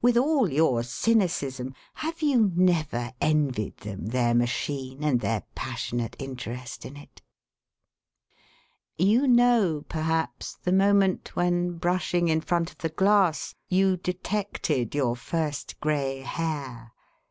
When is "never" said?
2.56-3.12